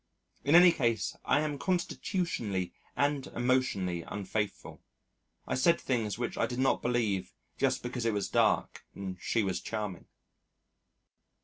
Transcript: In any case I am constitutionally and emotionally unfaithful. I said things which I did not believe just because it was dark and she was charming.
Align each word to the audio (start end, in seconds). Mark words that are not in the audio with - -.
In 0.43 0.55
any 0.55 0.71
case 0.71 1.15
I 1.25 1.41
am 1.41 1.59
constitutionally 1.59 2.73
and 2.95 3.27
emotionally 3.27 4.01
unfaithful. 4.01 4.81
I 5.45 5.53
said 5.53 5.79
things 5.79 6.17
which 6.17 6.39
I 6.39 6.47
did 6.47 6.57
not 6.57 6.81
believe 6.81 7.35
just 7.59 7.83
because 7.83 8.03
it 8.05 8.11
was 8.15 8.27
dark 8.27 8.83
and 8.95 9.15
she 9.21 9.43
was 9.43 9.61
charming. 9.61 10.07